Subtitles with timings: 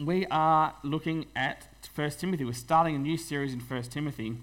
[0.00, 2.44] we are looking at 1 Timothy.
[2.44, 4.36] We're starting a new series in 1 Timothy,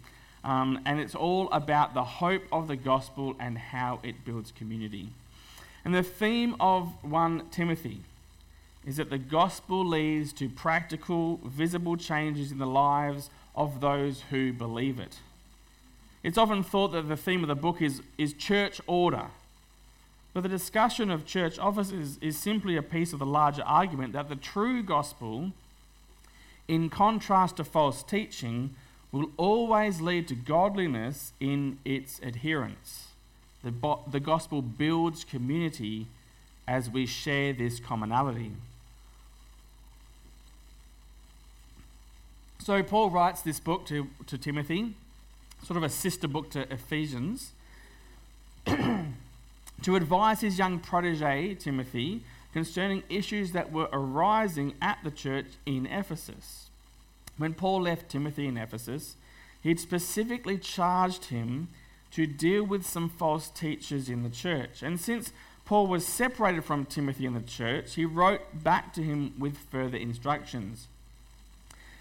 [0.44, 5.10] um, and it's all about the hope of the gospel and how it builds community.
[5.84, 8.02] And the theme of 1 Timothy
[8.86, 14.54] is that the gospel leads to practical, visible changes in the lives of those who
[14.54, 15.20] believe it.
[16.24, 19.28] It's often thought that the theme of the book is, is church order.
[20.34, 24.30] But the discussion of church offices is simply a piece of the larger argument that
[24.30, 25.52] the true gospel,
[26.68, 28.76] in contrast to false teaching,
[29.12, 33.08] will always lead to godliness in its adherents.
[33.64, 36.08] The, bo- the gospel builds community
[36.68, 38.54] as we share this commonality.
[42.60, 44.94] So, Paul writes this book to, to Timothy,
[45.66, 47.52] sort of a sister book to Ephesians,
[49.84, 55.86] to advise his young protege, Timothy, concerning issues that were arising at the church in
[55.86, 56.70] Ephesus.
[57.38, 59.16] When Paul left Timothy in Ephesus,
[59.62, 61.70] he'd specifically charged him
[62.12, 64.84] to deal with some false teachers in the church.
[64.84, 65.32] And since
[65.66, 69.98] Paul was separated from Timothy in the church, he wrote back to him with further
[69.98, 70.88] instructions.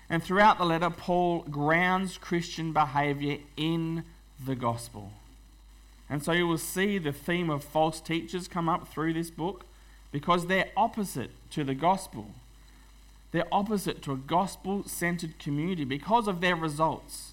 [0.09, 4.03] And throughout the letter, Paul grounds Christian behavior in
[4.45, 5.13] the gospel.
[6.11, 9.65] And so you will see the theme of false teachers come up through this book
[10.11, 12.33] because they're opposite to the gospel.
[13.31, 17.33] They're opposite to a gospel centered community because of their results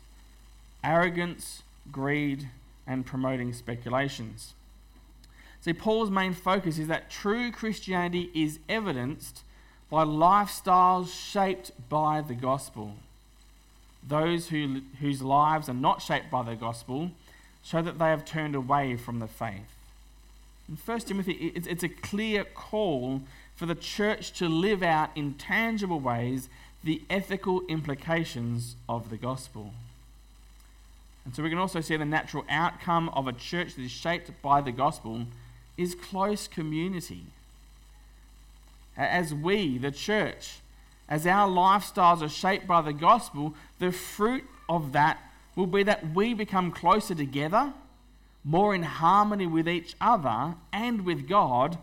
[0.84, 2.50] arrogance, greed,
[2.86, 4.54] and promoting speculations.
[5.60, 9.42] See, Paul's main focus is that true Christianity is evidenced
[9.90, 12.94] by lifestyles shaped by the gospel.
[14.08, 17.12] Those who, whose lives are not shaped by the gospel
[17.68, 19.76] show that they have turned away from the faith.
[20.70, 23.22] In 1 Timothy, it's a clear call
[23.56, 26.48] for the church to live out in tangible ways
[26.84, 29.74] the ethical implications of the gospel.
[31.26, 34.32] And so we can also see the natural outcome of a church that is shaped
[34.42, 35.26] by the gospel
[35.76, 37.26] is close community
[38.96, 40.60] as we, the church,
[41.10, 45.20] as our lifestyles are shaped by the gospel, the fruit of that
[45.58, 47.74] will be that we become closer together,
[48.46, 51.80] more in harmony with each other and with God,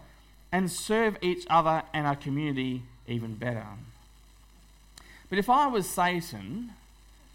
[0.52, 3.66] and serve each other and our community even better.
[5.28, 6.70] But if I was Satan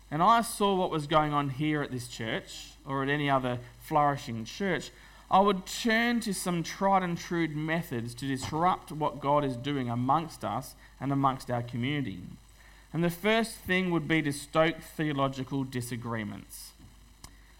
[0.09, 3.59] and I saw what was going on here at this church or at any other
[3.81, 4.91] flourishing church,
[5.29, 9.89] I would turn to some tried and true methods to disrupt what God is doing
[9.89, 12.21] amongst us and amongst our community.
[12.91, 16.71] And the first thing would be to stoke theological disagreements.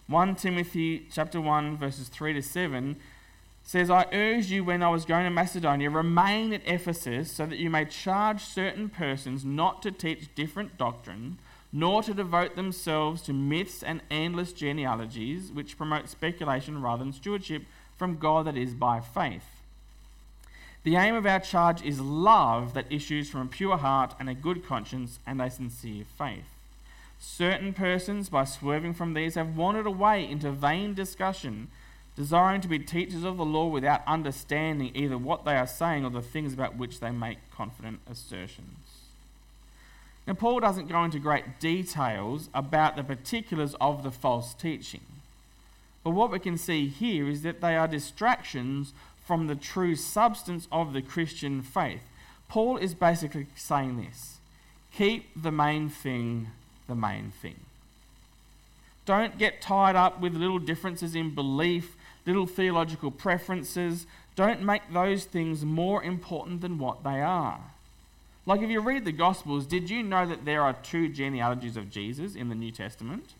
[0.08, 2.96] 1 Timothy chapter 1 verses 3 to 7
[3.62, 7.58] says, I urged you when I was going to Macedonia, remain at Ephesus so that
[7.58, 11.38] you may charge certain persons not to teach different doctrine
[11.72, 17.62] nor to devote themselves to myths and endless genealogies, which promote speculation rather than stewardship
[17.96, 19.59] from God that is by faith.
[20.82, 24.34] The aim of our charge is love that issues from a pure heart and a
[24.34, 26.46] good conscience and a sincere faith.
[27.18, 31.68] Certain persons, by swerving from these, have wandered away into vain discussion,
[32.16, 36.10] desiring to be teachers of the law without understanding either what they are saying or
[36.10, 38.78] the things about which they make confident assertions.
[40.26, 45.02] Now, Paul doesn't go into great details about the particulars of the false teaching.
[46.02, 48.94] But what we can see here is that they are distractions
[49.24, 52.02] from the true substance of the Christian faith.
[52.48, 54.38] Paul is basically saying this
[54.92, 56.48] keep the main thing
[56.90, 57.60] the main thing.
[59.06, 64.06] Don't get tied up with little differences in belief, little theological preferences.
[64.36, 67.60] Don't make those things more important than what they are.
[68.44, 71.90] Like, if you read the Gospels, did you know that there are two genealogies of
[71.90, 73.34] Jesus in the New Testament?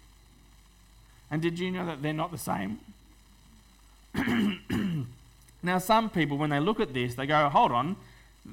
[1.31, 2.79] And did you know that they're not the same?
[5.63, 7.97] now, some people, when they look at this, they go, hold on,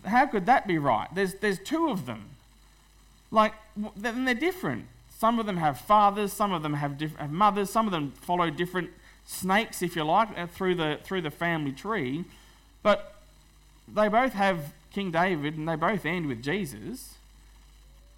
[0.06, 1.08] how could that be right?
[1.14, 2.30] There's, there's two of them.
[3.32, 3.54] Like,
[3.96, 4.86] then they're different.
[5.18, 8.12] Some of them have fathers, some of them have, diff- have mothers, some of them
[8.12, 8.90] follow different
[9.26, 12.26] snakes, if you like, uh, through the, through the family tree.
[12.84, 13.16] But
[13.88, 17.16] they both have King David, and they both end with Jesus.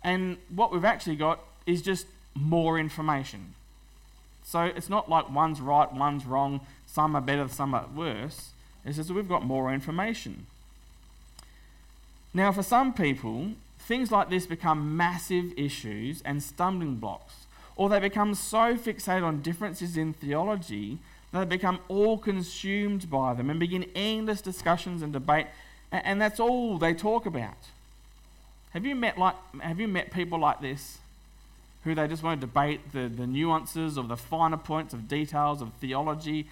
[0.03, 3.53] And what we've actually got is just more information.
[4.43, 8.51] So it's not like one's right, one's wrong, some are better, some are worse.
[8.85, 10.45] It's just we've got more information.
[12.33, 17.45] Now, for some people, things like this become massive issues and stumbling blocks,
[17.75, 20.99] or they become so fixated on differences in theology
[21.31, 25.47] that they become all consumed by them and begin endless discussions and debate
[25.91, 27.57] and that's all they talk about.
[28.71, 30.99] Have you met like have you met people like this?
[31.83, 35.61] Who they just want to debate the, the nuances of the finer points of details
[35.61, 36.47] of theology.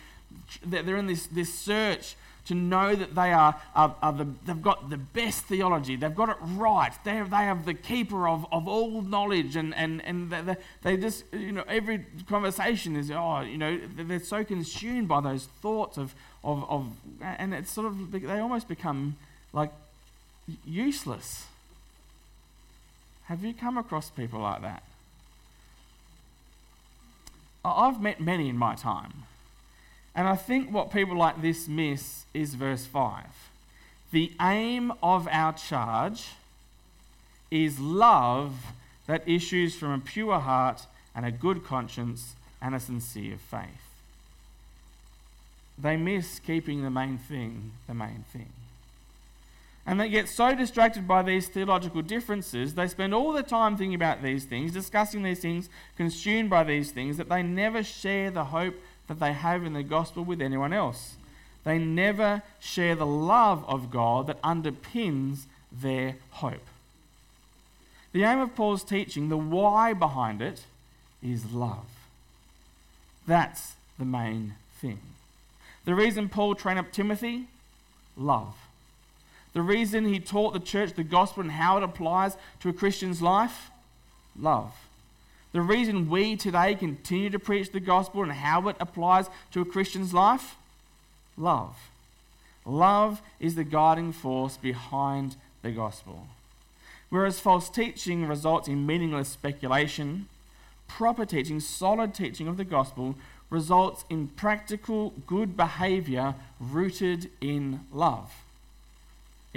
[0.65, 2.15] They're in this, this search
[2.47, 6.29] to know that they are, are, are the, they've got the best theology, they've got
[6.29, 10.31] it right, they have, they have the keeper of, of all knowledge, and, and, and
[10.31, 15.19] they, they just, you know, every conversation is, oh, you know, they're so consumed by
[15.19, 19.17] those thoughts of, of, of and it's sort of, they almost become
[19.51, 19.71] like
[20.65, 21.47] useless.
[23.25, 24.83] Have you come across people like that?
[27.65, 29.26] I've met many in my time.
[30.17, 33.23] And I think what people like this miss is verse 5.
[34.11, 36.29] The aim of our charge
[37.51, 38.55] is love
[39.05, 43.67] that issues from a pure heart and a good conscience and a sincere faith.
[45.77, 48.49] They miss keeping the main thing the main thing.
[49.85, 53.95] And they get so distracted by these theological differences, they spend all their time thinking
[53.95, 58.45] about these things, discussing these things, consumed by these things, that they never share the
[58.45, 58.75] hope
[59.07, 61.15] that they have in the gospel with anyone else.
[61.63, 66.65] They never share the love of God that underpins their hope.
[68.13, 70.65] The aim of Paul's teaching, the why behind it,
[71.21, 71.85] is love.
[73.27, 74.99] That's the main thing.
[75.85, 77.47] The reason Paul trained up Timothy,
[78.15, 78.55] love.
[79.53, 83.21] The reason he taught the church the gospel and how it applies to a Christian's
[83.21, 83.71] life?
[84.39, 84.86] Love.
[85.51, 89.65] The reason we today continue to preach the gospel and how it applies to a
[89.65, 90.55] Christian's life?
[91.37, 91.75] Love.
[92.65, 96.27] Love is the guiding force behind the gospel.
[97.09, 100.27] Whereas false teaching results in meaningless speculation,
[100.87, 103.15] proper teaching, solid teaching of the gospel
[103.49, 108.43] results in practical good behavior rooted in love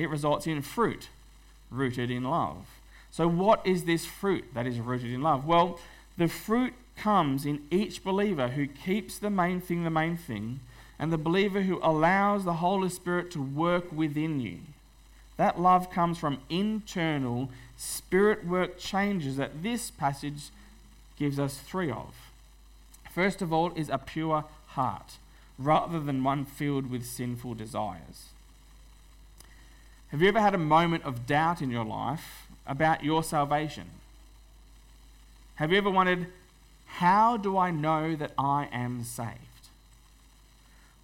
[0.00, 1.08] it results in fruit
[1.70, 2.79] rooted in love.
[3.10, 5.44] So, what is this fruit that is rooted in love?
[5.44, 5.80] Well,
[6.16, 10.60] the fruit comes in each believer who keeps the main thing the main thing,
[10.98, 14.58] and the believer who allows the Holy Spirit to work within you.
[15.38, 20.50] That love comes from internal spirit work changes that this passage
[21.18, 22.14] gives us three of.
[23.10, 25.16] First of all, is a pure heart,
[25.58, 28.28] rather than one filled with sinful desires.
[30.08, 33.90] Have you ever had a moment of doubt in your life about your salvation?
[35.56, 36.28] Have you ever wondered,
[36.86, 39.68] how do I know that I am saved?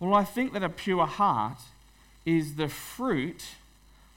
[0.00, 1.58] Well, I think that a pure heart
[2.24, 3.44] is the fruit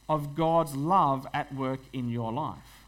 [0.07, 2.86] of God's love at work in your life.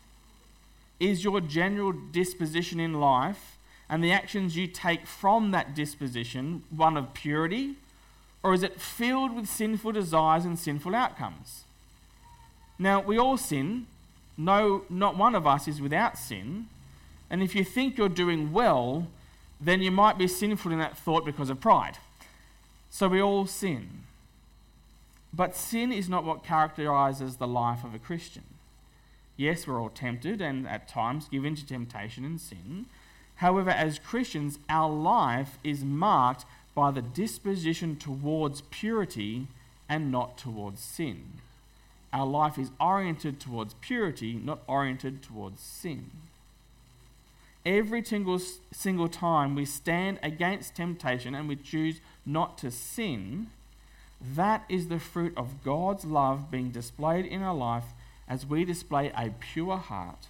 [1.00, 3.58] Is your general disposition in life
[3.90, 7.76] and the actions you take from that disposition one of purity,
[8.44, 11.64] or is it filled with sinful desires and sinful outcomes?
[12.78, 13.88] Now, we all sin.
[14.38, 16.68] No, not one of us is without sin.
[17.30, 19.08] And if you think you're doing well,
[19.60, 21.98] then you might be sinful in that thought because of pride.
[22.90, 24.04] So we all sin.
[25.34, 28.44] But sin is not what characterizes the life of a Christian.
[29.38, 32.88] Yes, we're all tempted and at times give in to temptation and sin.
[33.36, 36.46] However, as Christians, our life is marked
[36.76, 39.48] by the disposition towards purity
[39.88, 41.42] and not towards sin
[42.14, 46.12] our life is oriented towards purity, not oriented towards sin.
[47.66, 48.40] Every single,
[48.72, 53.48] single time we stand against temptation and we choose not to sin,
[54.20, 57.94] that is the fruit of God's love being displayed in our life
[58.28, 60.28] as we display a pure heart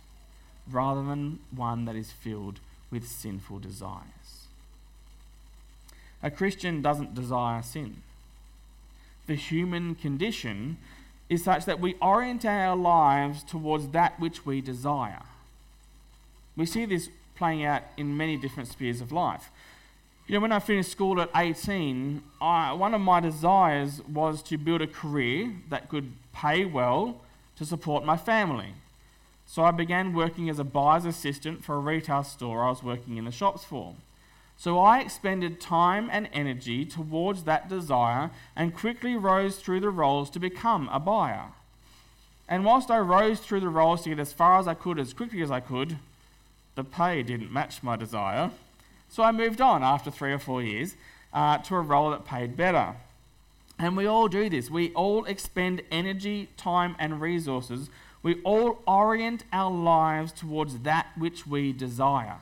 [0.70, 2.60] rather than one that is filled
[2.92, 4.48] with sinful desires.
[6.22, 8.04] A Christian doesn't desire sin.
[9.28, 10.78] The human condition
[11.32, 15.24] is such that we orient our lives towards that which we desire.
[16.58, 19.50] We see this playing out in many different spheres of life.
[20.28, 24.58] You know, when I finished school at 18, I, one of my desires was to
[24.58, 27.22] build a career that could pay well
[27.56, 28.74] to support my family.
[29.46, 33.16] So I began working as a buyer's assistant for a retail store I was working
[33.16, 33.96] in the shops for.
[34.62, 40.30] So I expended time and energy towards that desire and quickly rose through the roles
[40.30, 41.46] to become a buyer.
[42.48, 45.16] And whilst I rose through the roles to get as far as I could as
[45.16, 45.98] quickly as I could,
[46.76, 48.52] the pay didn't match my desire.
[49.10, 50.96] So I moved on after three or four years
[51.34, 52.94] uh, to a role that paid better.
[53.80, 54.70] And we all do this.
[54.70, 57.90] We all expend energy, time, and resources.
[58.22, 62.38] We all orient our lives towards that which we desire.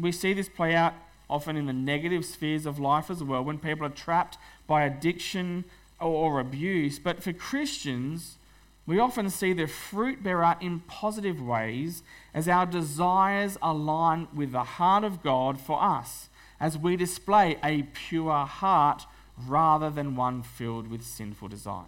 [0.00, 0.94] We see this play out
[1.30, 5.64] often in the negative spheres of life as well, when people are trapped by addiction
[6.00, 6.98] or abuse.
[6.98, 8.36] But for Christians,
[8.84, 12.02] we often see the fruit bear out in positive ways
[12.34, 16.28] as our desires align with the heart of God for us,
[16.58, 19.06] as we display a pure heart
[19.46, 21.86] rather than one filled with sinful desires.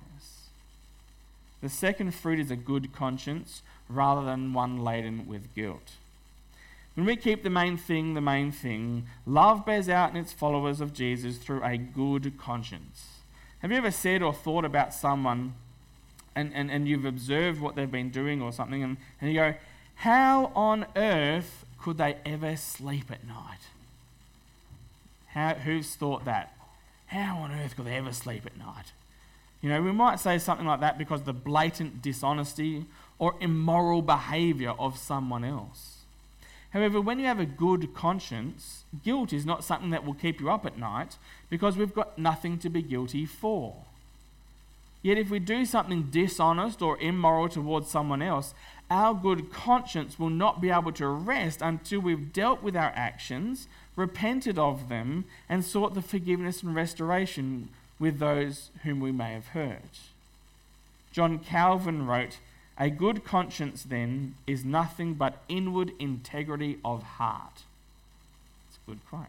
[1.61, 5.93] The second fruit is a good conscience rather than one laden with guilt.
[6.95, 10.81] When we keep the main thing the main thing, love bears out in its followers
[10.81, 13.19] of Jesus through a good conscience.
[13.61, 15.55] Have you ever said or thought about someone
[16.35, 19.55] and, and, and you've observed what they've been doing or something, and, and you go,
[19.97, 23.59] How on earth could they ever sleep at night?
[25.29, 26.55] How, who's thought that?
[27.07, 28.93] How on earth could they ever sleep at night?
[29.61, 32.87] You know, we might say something like that because the blatant dishonesty
[33.19, 36.02] or immoral behavior of someone else.
[36.73, 40.51] However, when you have a good conscience, guilt is not something that will keep you
[40.51, 41.19] up at night
[41.51, 43.75] because we've got nothing to be guilty for.
[45.03, 48.55] Yet, if we do something dishonest or immoral towards someone else,
[48.89, 53.67] our good conscience will not be able to rest until we've dealt with our actions,
[53.97, 59.49] repented of them, and sought the forgiveness and restoration with those whom we may have
[59.49, 59.99] hurt.
[61.11, 62.39] John Calvin wrote,
[62.79, 67.65] A good conscience, then, is nothing but inward integrity of heart.
[68.69, 69.27] It's a good quote.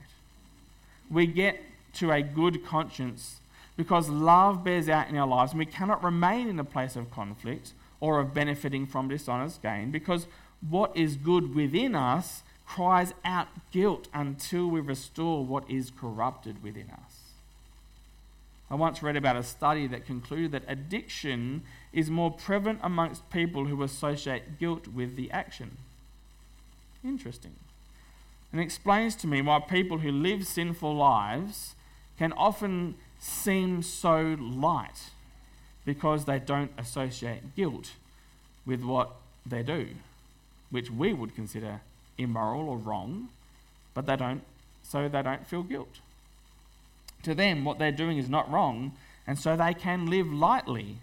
[1.09, 1.61] We get
[1.95, 3.39] to a good conscience
[3.75, 7.11] because love bears out in our lives, and we cannot remain in a place of
[7.11, 10.27] conflict or of benefiting from dishonest gain because
[10.69, 16.89] what is good within us cries out guilt until we restore what is corrupted within
[16.89, 17.22] us.
[18.69, 23.65] I once read about a study that concluded that addiction is more prevalent amongst people
[23.65, 25.77] who associate guilt with the action.
[27.03, 27.55] Interesting.
[28.51, 31.75] And explains to me why people who live sinful lives
[32.17, 35.09] can often seem so light
[35.85, 37.91] because they don't associate guilt
[38.65, 39.11] with what
[39.45, 39.87] they do,
[40.69, 41.81] which we would consider
[42.17, 43.29] immoral or wrong,
[43.93, 44.43] but they don't,
[44.83, 45.99] so they don't feel guilt.
[47.23, 48.93] To them, what they're doing is not wrong,
[49.25, 50.97] and so they can live lightly,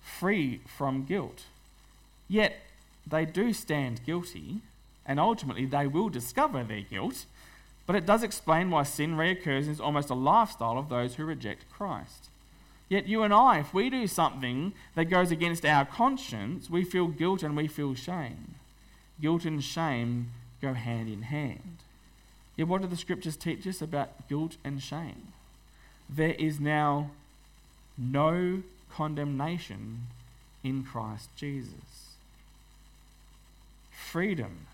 [0.00, 1.44] free from guilt.
[2.28, 2.56] Yet,
[3.06, 4.60] they do stand guilty,
[5.06, 7.26] and ultimately they will discover their guilt
[7.86, 11.24] but it does explain why sin reoccurs and is almost a lifestyle of those who
[11.24, 12.28] reject Christ.
[12.88, 17.08] Yet you and I, if we do something that goes against our conscience, we feel
[17.08, 18.54] guilt and we feel shame.
[19.20, 21.78] Guilt and shame go hand in hand.
[22.56, 25.32] Yet what do the scriptures teach us about guilt and shame?
[26.14, 27.10] There is now
[27.96, 30.08] no condemnation
[30.62, 32.16] in Christ Jesus.
[33.90, 34.66] Freedom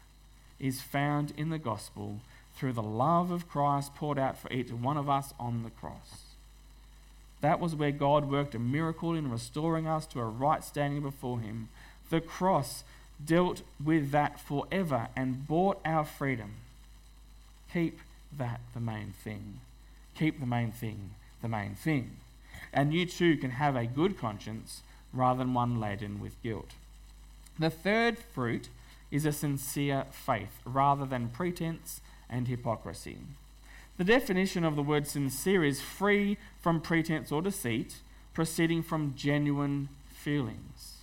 [0.59, 2.19] is found in the gospel
[2.57, 6.25] through the love of Christ poured out for each one of us on the cross.
[7.41, 11.39] That was where God worked a miracle in restoring us to a right standing before
[11.39, 11.69] Him.
[12.11, 12.83] The cross
[13.25, 16.55] dealt with that forever and bought our freedom.
[17.73, 18.01] Keep
[18.37, 19.61] that the main thing.
[20.17, 21.11] Keep the main thing
[21.43, 22.17] the main thing.
[22.73, 26.73] And you too can have a good conscience rather than one laden with guilt.
[27.59, 28.69] The third fruit
[29.11, 33.19] is a sincere faith rather than pretense and hypocrisy.
[33.97, 37.97] The definition of the word sincere is free from pretense or deceit,
[38.33, 40.99] proceeding from genuine feelings.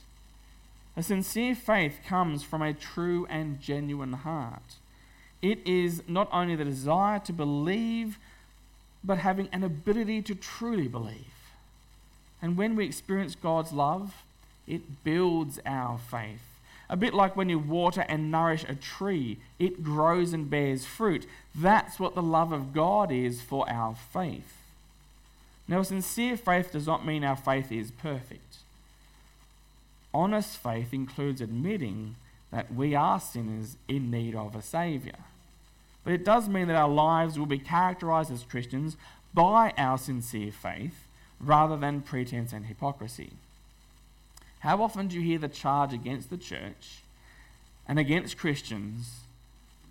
[0.95, 4.75] A sincere faith comes from a true and genuine heart.
[5.41, 8.17] It is not only the desire to believe,
[9.05, 11.25] but having an ability to truly believe.
[12.41, 14.23] And when we experience God's love,
[14.67, 16.41] it builds our faith.
[16.89, 21.25] A bit like when you water and nourish a tree, it grows and bears fruit.
[21.53, 24.57] That's what the love of God is for our faith.
[25.67, 28.57] Now, sincere faith does not mean our faith is perfect.
[30.13, 32.15] Honest faith includes admitting
[32.51, 35.17] that we are sinners in need of a Saviour.
[36.05, 38.95] But it does mean that our lives will be characterized as Christians
[39.33, 41.07] by our sincere faith
[41.41, 43.31] rather than pretense and hypocrisy.
[44.59, 47.01] How often do you hear the charge against the church
[47.87, 49.21] and against Christians?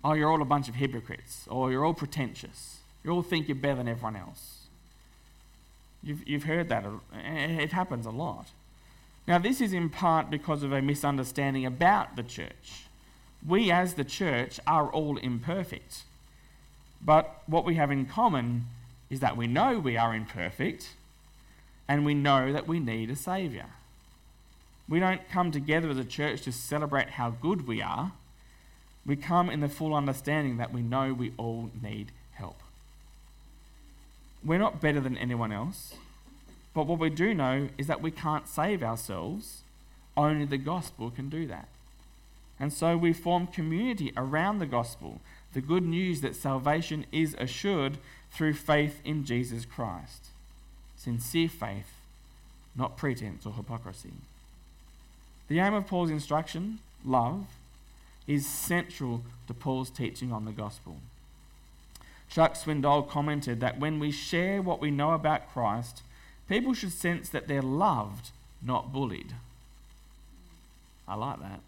[0.03, 2.79] Oh, you're all a bunch of hypocrites, or you're all pretentious.
[3.03, 4.67] You all think you're better than everyone else.
[6.01, 6.85] You've, you've heard that.
[7.13, 8.47] It happens a lot.
[9.27, 12.84] Now, this is in part because of a misunderstanding about the church.
[13.47, 16.03] We, as the church, are all imperfect.
[17.01, 18.65] But what we have in common
[19.09, 20.93] is that we know we are imperfect
[21.87, 23.67] and we know that we need a Saviour.
[24.87, 28.11] We don't come together as a church to celebrate how good we are.
[29.05, 32.59] We come in the full understanding that we know we all need help.
[34.43, 35.95] We're not better than anyone else,
[36.73, 39.61] but what we do know is that we can't save ourselves.
[40.17, 41.67] Only the gospel can do that.
[42.59, 45.19] And so we form community around the gospel,
[45.53, 47.97] the good news that salvation is assured
[48.31, 50.27] through faith in Jesus Christ.
[50.95, 51.93] Sincere faith,
[52.75, 54.13] not pretense or hypocrisy.
[55.47, 57.45] The aim of Paul's instruction, love,
[58.27, 60.97] is central to Paul's teaching on the gospel.
[62.29, 66.01] Chuck Swindoll commented that when we share what we know about Christ,
[66.49, 68.31] people should sense that they're loved,
[68.61, 69.33] not bullied.
[71.07, 71.59] I like that.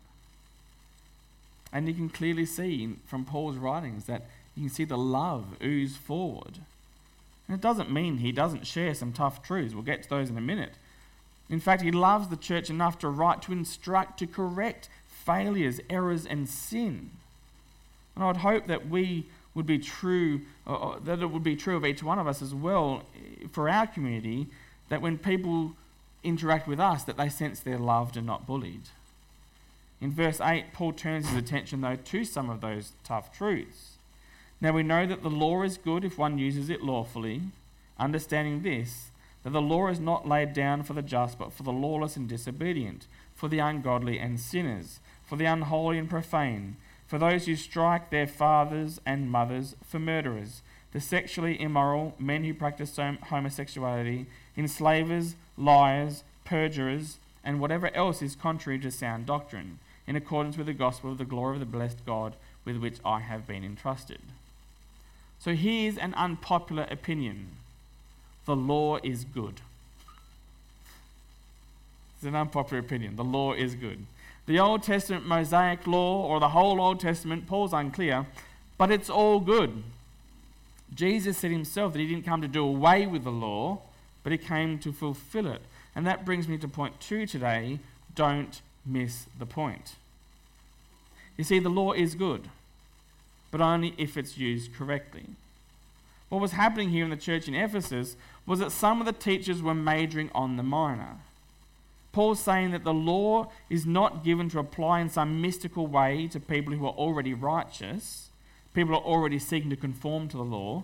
[1.71, 5.97] And you can clearly see from Paul's writings that you can see the love ooze
[5.97, 6.59] forward.
[7.47, 9.73] And it doesn't mean he doesn't share some tough truths.
[9.73, 10.73] We'll get to those in a minute.
[11.49, 16.25] In fact, he loves the church enough to write to instruct, to correct failures, errors,
[16.25, 17.11] and sin.
[18.15, 21.77] And I would hope that we would be true, uh, that it would be true
[21.77, 23.03] of each one of us as well
[23.51, 24.47] for our community,
[24.89, 25.73] that when people
[26.23, 28.83] interact with us, that they sense they're loved and not bullied.
[29.99, 33.97] In verse 8, Paul turns his attention, though, to some of those tough truths.
[34.61, 37.41] Now we know that the law is good if one uses it lawfully,
[37.99, 39.09] understanding this,
[39.43, 42.27] that the law is not laid down for the just, but for the lawless and
[42.27, 46.75] disobedient, for the ungodly and sinners, for the unholy and profane,
[47.07, 50.61] for those who strike their fathers and mothers, for murderers,
[50.91, 54.25] the sexually immoral, men who practice homosexuality,
[54.55, 60.73] enslavers, liars, perjurers, and whatever else is contrary to sound doctrine, in accordance with the
[60.73, 62.33] gospel of the glory of the blessed God
[62.65, 64.19] with which I have been entrusted.
[65.39, 67.49] So here's an unpopular opinion
[68.45, 69.61] the law is good.
[72.15, 73.17] It's an unpopular opinion.
[73.17, 74.05] The law is good.
[74.47, 78.25] The Old Testament Mosaic law, or the whole Old Testament, Paul's unclear,
[78.77, 79.83] but it's all good.
[80.95, 83.81] Jesus said himself that he didn't come to do away with the law,
[84.23, 85.61] but he came to fulfill it.
[85.93, 87.79] And that brings me to point two today
[88.15, 89.95] don't miss the point.
[91.37, 92.49] You see, the law is good
[93.51, 95.25] but only if it's used correctly.
[96.29, 99.61] What was happening here in the church in Ephesus was that some of the teachers
[99.61, 101.17] were majoring on the minor.
[102.11, 106.39] Paul's saying that the law is not given to apply in some mystical way to
[106.39, 108.29] people who are already righteous,
[108.73, 110.83] people are already seeking to conform to the law.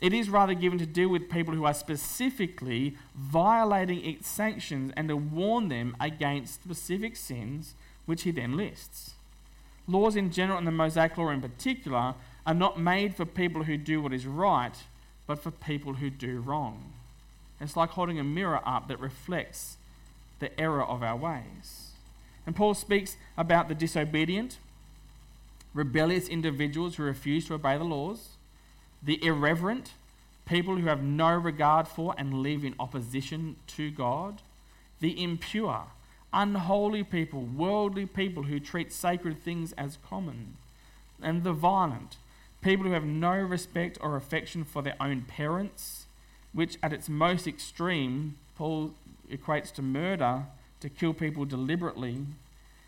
[0.00, 5.08] It is rather given to deal with people who are specifically violating its sanctions and
[5.08, 7.74] to warn them against specific sins,
[8.06, 9.12] which he then lists.
[9.86, 12.14] Laws in general and the Mosaic Law in particular
[12.46, 14.74] are not made for people who do what is right,
[15.26, 16.92] but for people who do wrong.
[17.60, 19.76] It's like holding a mirror up that reflects
[20.38, 21.90] the error of our ways.
[22.46, 24.58] And Paul speaks about the disobedient,
[25.74, 28.30] rebellious individuals who refuse to obey the laws,
[29.02, 29.92] the irreverent,
[30.46, 34.42] people who have no regard for and live in opposition to God,
[35.00, 35.84] the impure,
[36.32, 40.56] unholy people, worldly people who treat sacred things as common,
[41.22, 42.16] and the violent,
[42.62, 46.06] people who have no respect or affection for their own parents,
[46.52, 48.92] which at its most extreme, Paul
[49.30, 50.44] equates to murder,
[50.80, 52.26] to kill people deliberately,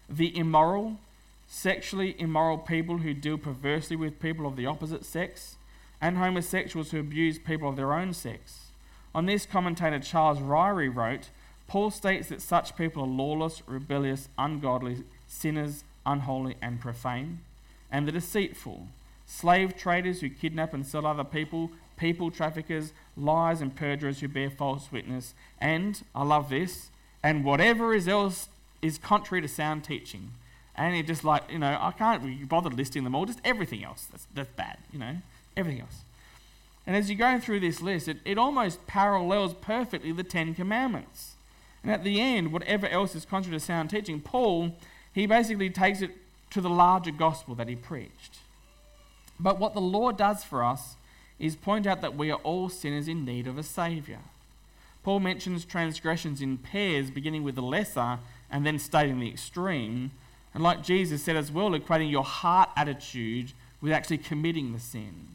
[0.09, 0.99] the immoral,
[1.47, 5.57] sexually immoral people who deal perversely with people of the opposite sex,
[6.03, 8.73] and homosexuals who abuse people of their own sex.
[9.15, 11.31] On this, commentator Charles Ryrie wrote,
[11.69, 17.39] Paul states that such people are lawless, rebellious, ungodly, sinners, unholy, and profane,
[17.91, 18.89] and the deceitful,
[19.25, 24.51] slave traders who kidnap and sell other people, people traffickers, liars and perjurers who bear
[24.51, 26.91] false witness, and, I love this,
[27.23, 28.49] and whatever is else
[28.83, 30.33] is contrary to sound teaching.
[30.75, 33.85] And it just like, you know, I can't be bothered listing them all, just everything
[33.85, 35.19] else that's, that's bad, you know,
[35.57, 36.05] everything else.
[36.87, 41.35] And as you go through this list, it, it almost parallels perfectly the Ten Commandments.
[41.83, 44.77] And at the end, whatever else is contrary to sound teaching, Paul,
[45.13, 46.11] he basically takes it
[46.51, 48.39] to the larger gospel that he preached.
[49.39, 50.97] But what the law does for us
[51.39, 54.21] is point out that we are all sinners in need of a Saviour.
[55.03, 58.19] Paul mentions transgressions in pairs, beginning with the lesser
[58.51, 60.13] and then stating the extreme.
[60.55, 65.29] And like Jesus said as well, equating your heart attitude with actually committing the sin.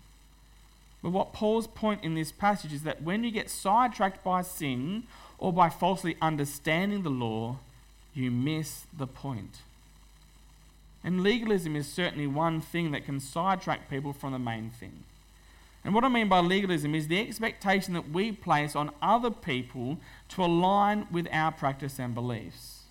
[1.01, 5.03] But what Paul's point in this passage is that when you get sidetracked by sin
[5.37, 7.59] or by falsely understanding the law,
[8.13, 9.59] you miss the point.
[11.03, 15.03] And legalism is certainly one thing that can sidetrack people from the main thing.
[15.85, 19.99] And what I mean by legalism is the expectation that we place on other people
[20.29, 22.81] to align with our practice and beliefs.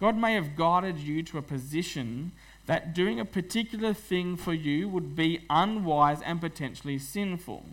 [0.00, 2.32] God may have guided you to a position
[2.66, 7.64] that doing a particular thing for you would be unwise and potentially sinful.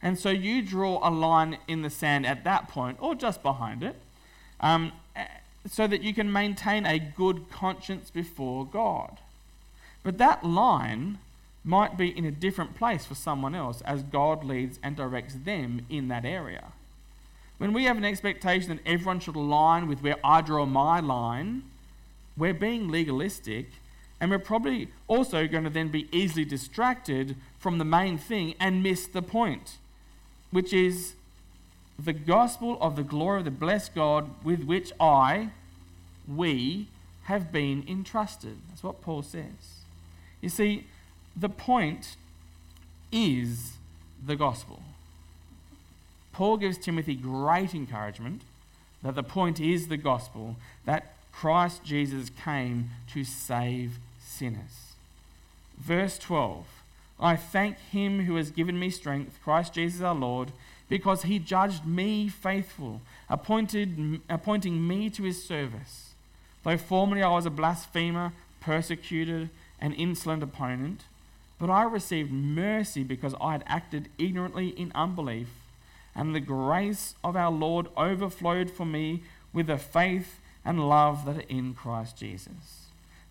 [0.00, 3.82] And so you draw a line in the sand at that point, or just behind
[3.82, 3.96] it,
[4.60, 4.92] um,
[5.68, 9.18] so that you can maintain a good conscience before God.
[10.04, 11.18] But that line
[11.64, 15.84] might be in a different place for someone else as God leads and directs them
[15.90, 16.66] in that area.
[17.58, 21.64] When we have an expectation that everyone should align with where I draw my line,
[22.36, 23.70] we're being legalistic
[24.20, 28.82] and we're probably also going to then be easily distracted from the main thing and
[28.82, 29.76] miss the point,
[30.50, 31.14] which is
[31.98, 35.50] the gospel of the glory of the blessed God with which I,
[36.26, 36.88] we,
[37.24, 38.56] have been entrusted.
[38.68, 39.82] That's what Paul says.
[40.40, 40.84] You see,
[41.34, 42.16] the point
[43.10, 43.72] is
[44.24, 44.80] the gospel.
[46.32, 48.42] Paul gives Timothy great encouragement
[49.02, 53.98] that the point is the gospel, that Christ Jesus came to save
[54.36, 54.94] sinners.
[55.78, 56.66] Verse 12
[57.18, 60.52] I thank him who has given me strength, Christ Jesus our Lord,
[60.88, 66.12] because he judged me faithful, appointed, appointing me to his service.
[66.62, 69.48] Though formerly I was a blasphemer, persecuted,
[69.80, 71.04] an insolent opponent,
[71.58, 75.48] but I received mercy because I had acted ignorantly in unbelief,
[76.14, 79.22] and the grace of our Lord overflowed for me
[79.52, 82.85] with the faith and love that are in Christ Jesus.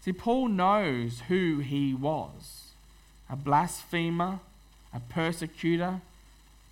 [0.00, 2.64] See, Paul knows who he was
[3.30, 4.40] a blasphemer,
[4.94, 6.00] a persecutor,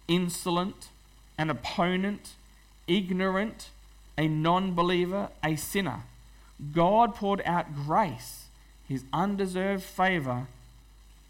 [0.08, 0.88] insolent,
[1.36, 2.30] an opponent,
[2.86, 3.70] ignorant,
[4.16, 6.00] a non believer, a sinner.
[6.72, 8.46] God poured out grace
[8.88, 10.46] his undeserved favor,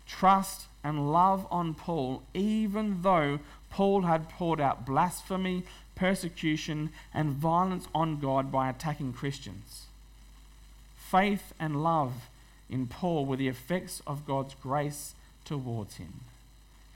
[0.06, 5.64] trust, and love on Paul, even though Paul had poured out blasphemy,
[5.96, 9.86] persecution, and violence on God by attacking Christians.
[11.10, 12.28] Faith and love
[12.68, 15.14] in Paul were the effects of God's grace
[15.44, 16.20] towards him.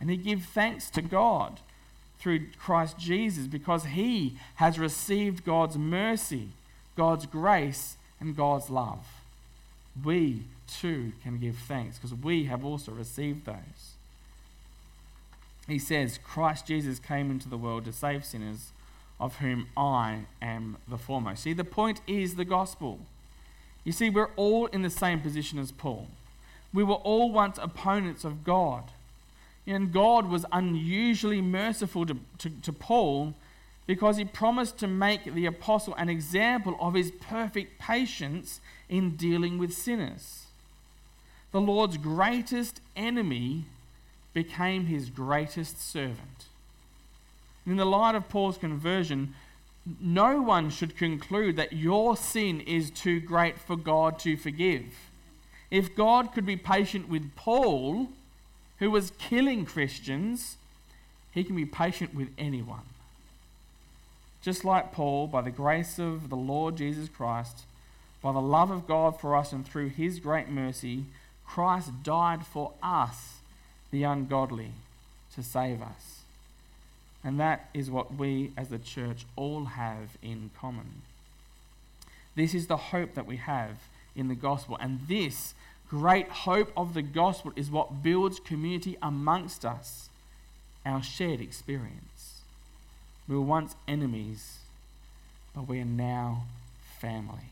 [0.00, 1.60] And he gave thanks to God
[2.18, 6.48] through Christ Jesus because he has received God's mercy,
[6.96, 9.06] God's grace, and God's love
[10.04, 13.94] we too can give thanks because we have also received those.
[15.66, 18.72] He says, Christ Jesus came into the world to save sinners,
[19.18, 21.42] of whom I am the foremost.
[21.42, 23.00] See, the point is the gospel.
[23.84, 26.08] You see, we're all in the same position as Paul.
[26.72, 28.84] We were all once opponents of God.
[29.66, 33.34] And God was unusually merciful to, to, to Paul
[33.86, 39.58] because he promised to make the apostle an example of his perfect patience in dealing
[39.58, 40.44] with sinners.
[41.52, 43.64] The Lord's greatest enemy
[44.32, 46.46] became his greatest servant.
[47.66, 49.34] In the light of Paul's conversion,
[50.00, 54.84] no one should conclude that your sin is too great for God to forgive.
[55.70, 58.08] If God could be patient with Paul,
[58.78, 60.56] who was killing Christians,
[61.32, 62.82] he can be patient with anyone.
[64.42, 67.64] Just like Paul, by the grace of the Lord Jesus Christ,
[68.22, 71.04] by the love of God for us and through his great mercy,
[71.46, 73.38] Christ died for us,
[73.90, 74.72] the ungodly,
[75.34, 76.19] to save us.
[77.22, 81.02] And that is what we as the church all have in common.
[82.34, 83.76] This is the hope that we have
[84.16, 84.78] in the gospel.
[84.80, 85.54] And this
[85.88, 90.08] great hope of the gospel is what builds community amongst us,
[90.86, 92.40] our shared experience.
[93.28, 94.60] We were once enemies,
[95.54, 96.44] but we are now
[97.00, 97.50] family.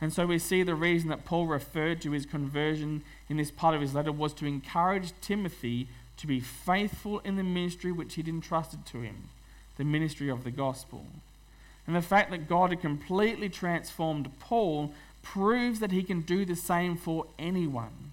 [0.00, 3.74] And so we see the reason that Paul referred to his conversion in this part
[3.74, 8.28] of his letter was to encourage Timothy to be faithful in the ministry which he'd
[8.28, 9.28] entrusted to him,
[9.76, 11.04] the ministry of the gospel.
[11.86, 16.56] And the fact that God had completely transformed Paul proves that he can do the
[16.56, 18.12] same for anyone.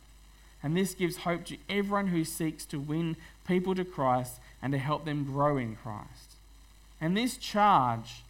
[0.61, 3.15] And this gives hope to everyone who seeks to win
[3.47, 6.35] people to Christ and to help them grow in Christ.
[6.99, 8.23] And this charge,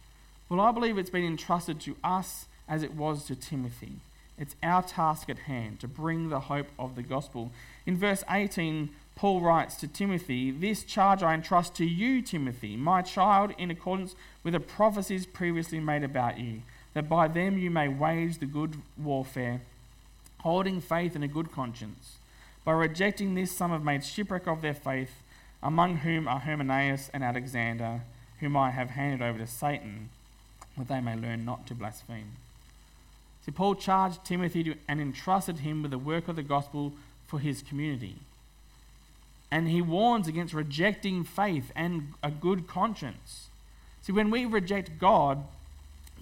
[0.48, 3.94] well, I believe it's been entrusted to us as it was to Timothy.
[4.38, 7.50] It's our task at hand to bring the hope of the gospel.
[7.84, 13.02] In verse 18, Paul writes to Timothy, This charge I entrust to you, Timothy, my
[13.02, 16.62] child, in accordance with the prophecies previously made about you,
[16.94, 19.60] that by them you may wage the good warfare,
[20.40, 22.16] holding faith and a good conscience.
[22.64, 25.22] By rejecting this, some have made shipwreck of their faith,
[25.62, 28.02] among whom are Hymenaeus and Alexander,
[28.40, 30.08] whom I have handed over to Satan
[30.76, 32.32] that they may learn not to blaspheme.
[33.44, 36.92] See, Paul charged Timothy to, and entrusted him with the work of the gospel
[37.26, 38.16] for his community.
[39.50, 43.48] And he warns against rejecting faith and a good conscience.
[44.02, 45.44] See, when we reject God,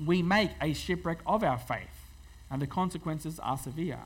[0.05, 2.07] we make a shipwreck of our faith,
[2.51, 4.01] and the consequences are severe.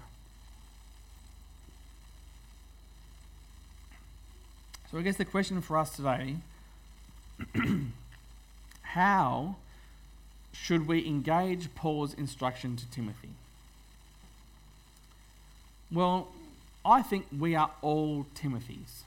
[4.90, 6.36] So, I guess the question for us today
[8.82, 9.56] how
[10.52, 13.30] should we engage Paul's instruction to Timothy?
[15.90, 16.28] Well,
[16.84, 19.04] I think we are all Timothys.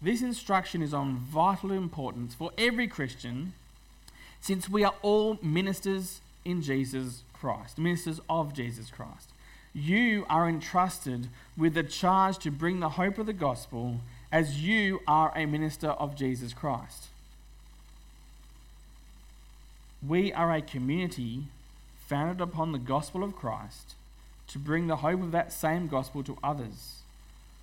[0.00, 3.54] This instruction is on vital importance for every Christian
[4.40, 9.30] since we are all ministers in Jesus Christ, ministers of Jesus Christ.
[9.72, 15.00] You are entrusted with the charge to bring the hope of the gospel as you
[15.06, 17.08] are a minister of Jesus Christ.
[20.06, 21.44] We are a community
[22.06, 23.94] founded upon the gospel of Christ
[24.48, 27.00] to bring the hope of that same gospel to others.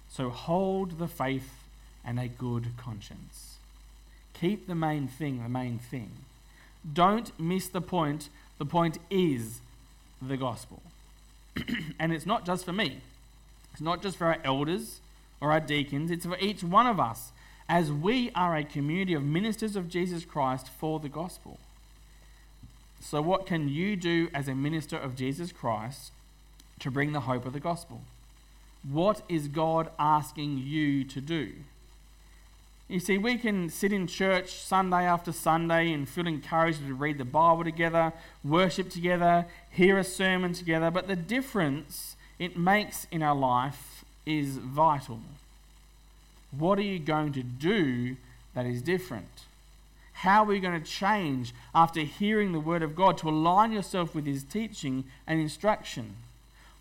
[0.10, 1.61] So hold the faith
[2.06, 3.58] and a good conscience.
[4.34, 6.12] Keep the main thing the main thing.
[6.94, 8.30] Don't miss the point.
[8.58, 9.62] The point is
[10.22, 10.82] the gospel.
[12.00, 13.02] and it's not just for me,
[13.72, 15.02] it's not just for our elders
[15.40, 17.32] or our deacons, it's for each one of us
[17.68, 21.58] as we are a community of ministers of Jesus Christ for the gospel.
[23.00, 26.12] So, what can you do as a minister of Jesus Christ
[26.80, 28.02] to bring the hope of the gospel?
[28.84, 31.54] What is God asking you to do?
[32.92, 37.20] You see, we can sit in church Sunday after Sunday and feel encouraged to read
[37.20, 38.12] the Bible together,
[38.44, 44.58] worship together, hear a sermon together, but the difference it makes in our life is
[44.58, 45.22] vital.
[46.52, 48.18] What are you going to do
[48.56, 49.46] that is different?
[50.12, 54.14] How are you going to change after hearing the Word of God to align yourself
[54.14, 56.18] with His teaching and instruction?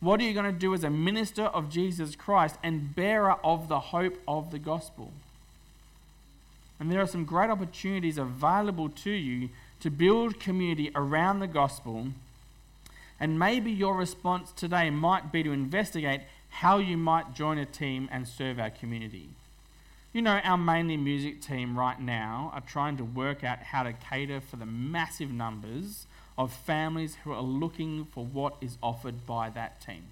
[0.01, 3.69] What are you going to do as a minister of Jesus Christ and bearer of
[3.69, 5.13] the hope of the gospel?
[6.81, 12.09] And there are some great opportunities available to you to build community around the gospel.
[13.21, 18.09] And maybe your response today might be to investigate how you might join a team
[18.11, 19.29] and serve our community.
[20.13, 23.93] You know, our mainly music team right now are trying to work out how to
[23.93, 29.51] cater for the massive numbers of families who are looking for what is offered by
[29.51, 30.05] that team.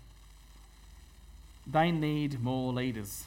[1.67, 3.25] They need more leaders.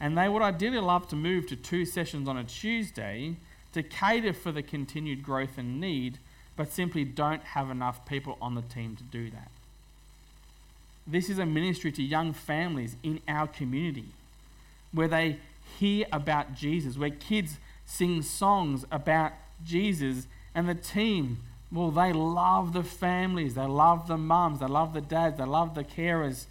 [0.00, 3.36] And they would ideally love to move to two sessions on a Tuesday
[3.72, 6.18] to cater for the continued growth and need,
[6.56, 9.50] but simply don't have enough people on the team to do that.
[11.06, 14.06] This is a ministry to young families in our community
[14.92, 15.38] where they
[15.78, 19.32] hear about Jesus, where kids sing songs about
[19.64, 21.38] Jesus, and the team,
[21.72, 25.74] well, they love the families, they love the mums, they love the dads, they love
[25.74, 26.46] the carers,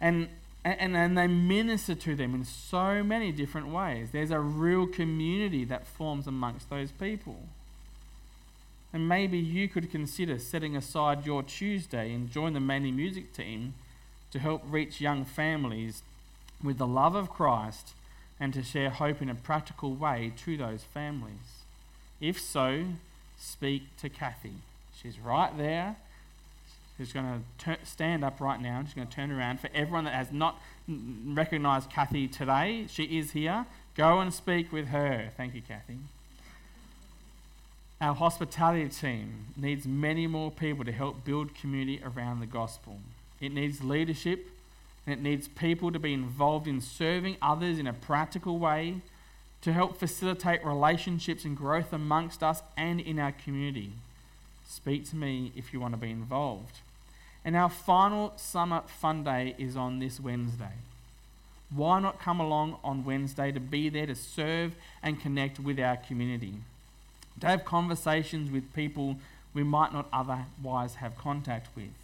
[0.00, 0.28] and,
[0.66, 4.08] and, and they minister to them in so many different ways.
[4.10, 7.36] There's a real community that forms amongst those people.
[8.92, 13.74] And maybe you could consider setting aside your Tuesday and join the Mainly Music team
[14.32, 16.02] to help reach young families
[16.62, 17.90] with the love of Christ
[18.40, 21.62] and to share hope in a practical way to those families?
[22.20, 22.86] If so,
[23.38, 24.54] speak to Kathy.
[25.00, 25.96] She's right there.
[26.98, 28.78] She's going to stand up right now.
[28.78, 29.60] and She's going to turn around.
[29.60, 33.66] For everyone that has not recognized Kathy today, she is here.
[33.94, 35.30] Go and speak with her.
[35.36, 35.98] Thank you, Kathy.
[38.00, 42.98] Our hospitality team needs many more people to help build community around the gospel.
[43.40, 44.48] It needs leadership
[45.06, 49.00] and it needs people to be involved in serving others in a practical way
[49.62, 53.92] to help facilitate relationships and growth amongst us and in our community.
[54.66, 56.80] Speak to me if you want to be involved.
[57.46, 60.74] And our final summer fun day is on this Wednesday.
[61.70, 65.96] Why not come along on Wednesday to be there to serve and connect with our
[65.96, 66.56] community?
[67.40, 69.16] To have conversations with people
[69.54, 71.94] we might not otherwise have contact with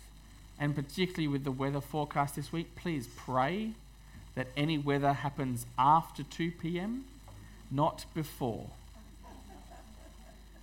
[0.62, 3.72] and particularly with the weather forecast this week, please pray
[4.37, 7.05] that any weather happens after 2 p.m.,
[7.68, 8.68] not before.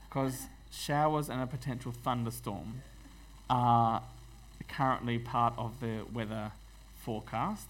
[0.08, 2.82] Because showers and a potential thunderstorm
[3.50, 4.02] are
[4.70, 6.52] currently part of the weather
[7.04, 7.68] forecast.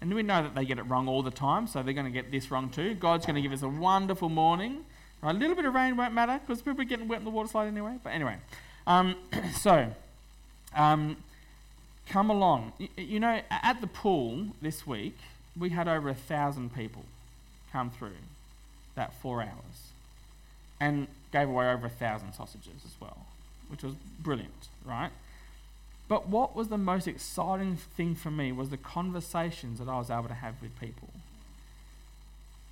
[0.00, 2.12] And we know that they get it wrong all the time, so they're going to
[2.12, 2.94] get this wrong too.
[2.94, 4.84] God's going to give us a wonderful morning.
[5.22, 7.48] A little bit of rain won't matter because people are getting wet in the water
[7.48, 7.96] slide anyway.
[8.02, 8.38] But anyway,
[8.86, 9.14] um,
[9.54, 9.94] so
[10.74, 11.16] um,
[12.08, 12.72] come along.
[12.96, 15.16] You know, at the pool this week,
[15.56, 17.04] we had over a thousand people
[17.70, 18.18] come through
[18.96, 19.92] that four hours.
[20.80, 23.26] And gave away over a thousand sausages as well,
[23.68, 25.10] which was brilliant, right?
[26.12, 30.10] But what was the most exciting thing for me was the conversations that I was
[30.10, 31.08] able to have with people.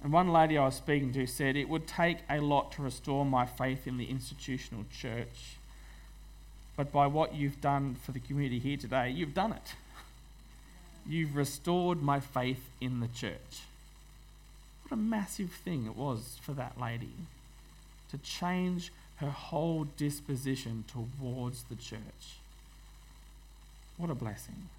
[0.02, 3.24] And one lady I was speaking to said, It would take a lot to restore
[3.24, 5.56] my faith in the institutional church.
[6.76, 9.74] But by what you've done for the community here today, you've done it.
[11.08, 13.62] You've restored my faith in the church.
[14.82, 17.14] What a massive thing it was for that lady
[18.10, 22.36] to change her whole disposition towards the church.
[24.00, 24.70] What a blessing.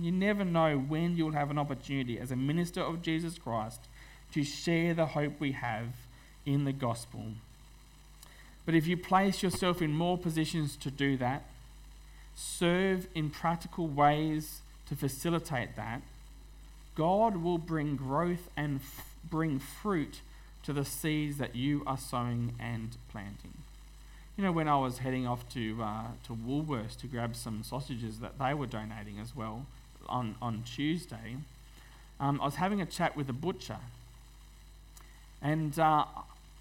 [0.00, 3.80] You never know when you'll have an opportunity as a minister of Jesus Christ
[4.32, 5.88] to share the hope we have
[6.46, 7.26] in the gospel.
[8.64, 11.44] But if you place yourself in more positions to do that,
[12.34, 16.00] serve in practical ways to facilitate that,
[16.94, 20.22] God will bring growth and f- bring fruit
[20.62, 23.52] to the seeds that you are sowing and planting.
[24.42, 28.18] You know, when I was heading off to uh, to Woolworths to grab some sausages
[28.18, 29.66] that they were donating as well
[30.08, 31.36] on on Tuesday,
[32.18, 33.76] um, I was having a chat with a butcher,
[35.40, 36.06] and uh,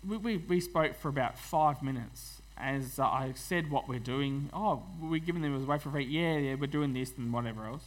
[0.08, 2.44] we, we, we spoke for about five minutes.
[2.56, 4.52] As uh, I said, what we're doing.
[4.54, 6.06] Oh, we're giving them away for free.
[6.06, 7.86] Yeah, yeah, we're doing this and whatever else.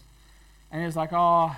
[0.72, 1.54] And he was like, oh,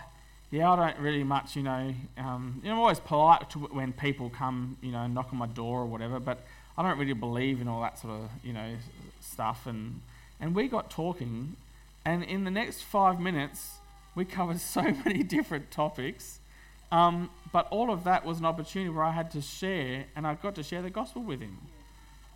[0.51, 1.95] yeah, I don't really much, you know.
[2.17, 5.81] Um, you know, I'm always polite when people come, you know, knock on my door
[5.81, 6.45] or whatever, but
[6.79, 8.77] I don't really believe in all that sort of, you know,
[9.21, 9.67] stuff.
[9.67, 10.01] And,
[10.41, 11.57] and we got talking,
[12.05, 13.75] and in the next five minutes,
[14.15, 16.39] we covered so many different topics.
[16.93, 20.35] Um, but all of that was an opportunity where I had to share, and I
[20.35, 21.59] got to share the gospel with him.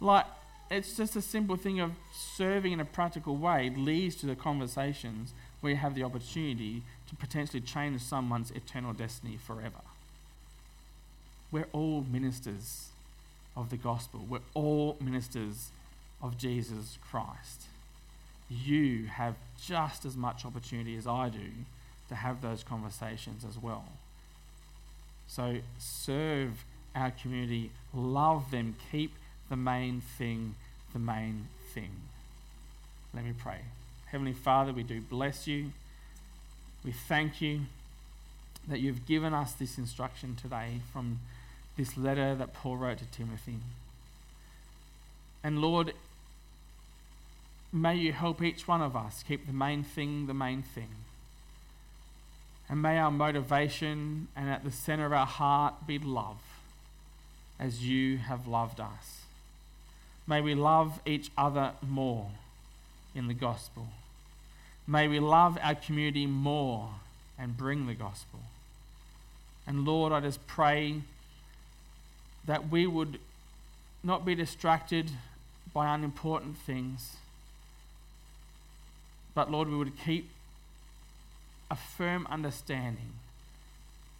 [0.01, 0.27] Like,
[0.71, 5.33] it's just a simple thing of serving in a practical way leads to the conversations
[5.61, 9.83] where you have the opportunity to potentially change someone's eternal destiny forever.
[11.53, 12.89] We're all ministers
[13.57, 15.71] of the gospel, we're all ministers
[16.23, 17.67] of Jesus Christ.
[18.49, 21.51] You have just as much opportunity as I do
[22.09, 23.85] to have those conversations as well.
[25.29, 29.13] So serve our community, love them, keep
[29.49, 30.55] the main thing
[30.93, 31.91] the main thing.
[33.15, 33.61] Let me pray.
[34.07, 35.73] Heavenly Father, we do bless you.
[36.85, 37.63] We thank you
[38.69, 41.21] that you've given us this instruction today from
[41.77, 43.59] this letter that Paul wrote to Timothy.
[45.43, 45.93] And Lord,
[47.73, 50.89] may you help each one of us keep the main thing the main thing.
[52.69, 56.39] And may our motivation and at the center of our heart be love
[57.59, 59.23] as you have loved us.
[60.27, 62.31] May we love each other more
[63.15, 63.89] in the gospel.
[64.87, 66.91] May we love our community more
[67.39, 68.41] and bring the gospel.
[69.67, 71.03] And Lord, I just pray
[72.45, 73.19] that we would
[74.03, 75.11] not be distracted
[75.73, 77.17] by unimportant things,
[79.35, 80.29] but Lord, we would keep
[81.71, 83.13] a firm understanding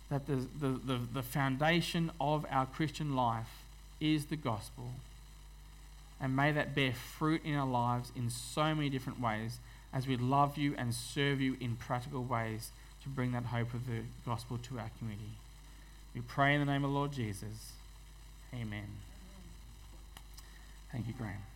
[0.09, 3.65] that the, the, the, the, foundation of our Christian life
[4.01, 4.93] is the gospel.
[6.21, 9.59] And may that bear fruit in our lives in so many different ways
[9.93, 12.71] as we love you and serve you in practical ways
[13.03, 15.39] to bring that hope of the gospel to our community.
[16.15, 17.73] We pray in the name of Lord Jesus.
[18.55, 18.87] Amen.
[20.93, 21.50] Thank you, Graham.